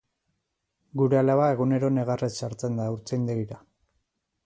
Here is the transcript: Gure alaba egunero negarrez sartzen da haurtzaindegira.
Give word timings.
Gure 1.01 1.19
alaba 1.19 1.51
egunero 1.57 1.93
negarrez 1.99 2.33
sartzen 2.43 2.83
da 2.83 2.91
haurtzaindegira. 2.93 3.65